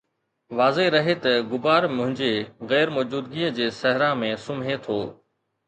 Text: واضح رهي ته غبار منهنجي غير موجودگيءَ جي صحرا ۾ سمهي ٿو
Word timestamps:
واضح 0.57 0.85
رهي 0.95 1.15
ته 1.23 1.31
غبار 1.49 1.81
منهنجي 1.95 2.33
غير 2.71 2.87
موجودگيءَ 2.95 3.55
جي 3.57 3.67
صحرا 3.79 4.09
۾ 4.25 4.29
سمهي 4.47 4.75
ٿو 4.85 4.99